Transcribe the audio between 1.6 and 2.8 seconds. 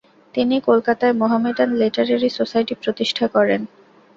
literary society